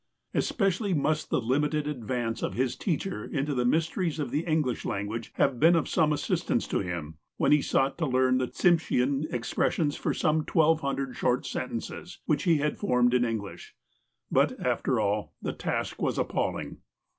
[0.33, 5.29] Especially must the limited advance of his teacher into the mysteries of the English language
[5.35, 9.95] have been of some assistance to him, when he sought to learn the Tsimshean expressions
[9.95, 13.75] for some twelve hundred short sentences, which he had formed in English.
[14.31, 16.77] But, after all, the task was appalling.